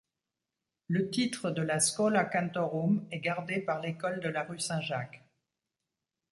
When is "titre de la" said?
1.11-1.77